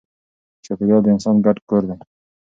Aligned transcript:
چاپېریال 0.65 1.01
د 1.03 1.07
انسان 1.13 1.35
ګډ 1.45 1.57
کور 1.69 1.83
دی. 1.89 1.95